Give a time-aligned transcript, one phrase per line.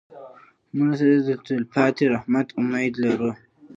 [0.75, 3.31] مړه ته د تلپاتې رحمت امید لرو